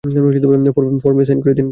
[1.03, 1.67] ফর্মে সাইন করে দিন।